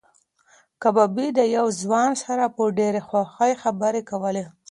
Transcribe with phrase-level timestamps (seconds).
[0.81, 4.45] کبابي د یو ځوان سره په ډېرې خوښۍ خبرې کولې.